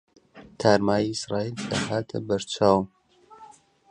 [0.59, 2.87] تارماییی عیزراییل دەهاتە بەر چاوم